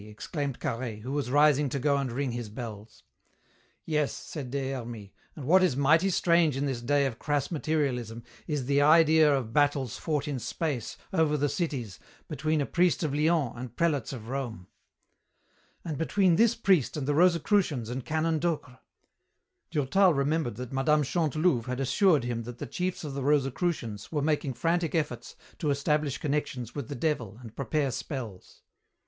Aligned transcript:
exclaimed 0.07 0.59
Carhaix, 0.59 1.03
who 1.03 1.11
was 1.11 1.29
rising 1.29 1.69
to 1.69 1.77
go 1.77 1.95
and 1.97 2.11
ring 2.11 2.31
his 2.31 2.49
bells. 2.49 3.03
"Yes," 3.85 4.11
said 4.11 4.49
Des 4.49 4.71
Hermies, 4.73 5.11
"and 5.35 5.45
what 5.45 5.61
is 5.61 5.77
mighty 5.77 6.09
strange 6.09 6.57
in 6.57 6.65
this 6.65 6.81
day 6.81 7.05
of 7.05 7.19
crass 7.19 7.51
materialism 7.51 8.23
is 8.47 8.65
the 8.65 8.81
idea 8.81 9.31
of 9.31 9.53
battles 9.53 9.97
fought 9.99 10.27
in 10.27 10.39
space, 10.39 10.97
over 11.13 11.37
the 11.37 11.47
cities, 11.47 11.99
between 12.27 12.61
a 12.61 12.65
priest 12.65 13.03
of 13.03 13.13
Lyons 13.13 13.53
and 13.55 13.75
prelates 13.75 14.11
of 14.11 14.27
Rome." 14.27 14.65
"And 15.85 15.99
between 15.99 16.35
this 16.35 16.55
priest 16.55 16.97
and 16.97 17.05
the 17.07 17.13
Rosicrusians 17.13 17.87
and 17.91 18.03
Canon 18.03 18.39
Docre." 18.39 18.79
Durtal 19.69 20.15
remembered 20.15 20.55
that 20.55 20.73
Mme. 20.73 21.03
Chantelouve 21.03 21.67
had 21.67 21.79
assured 21.79 22.23
him 22.23 22.41
that 22.45 22.57
the 22.57 22.65
chiefs 22.65 23.03
of 23.03 23.13
the 23.13 23.21
Rosicrucians 23.21 24.11
were 24.11 24.23
making 24.23 24.55
frantic 24.55 24.95
efforts 24.95 25.35
to 25.59 25.69
establish 25.69 26.17
connections 26.17 26.73
with 26.73 26.87
the 26.89 26.95
devil 26.95 27.37
and 27.39 27.55
prepare 27.55 27.91
spells. 27.91 28.63